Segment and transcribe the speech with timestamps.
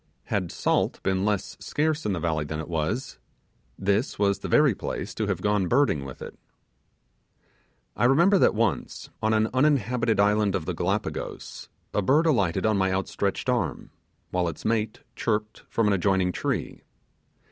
[0.23, 3.19] Had salt been less scarce in the valley than it was,
[3.77, 6.39] this was the very place to have gone birding with it.
[7.95, 12.77] I remember that once, on an uninhabited island of the Gallipagos, a bird alighted on
[12.79, 13.91] my outstretched arm,
[14.31, 16.81] while its mate chirped from an adjoining tree.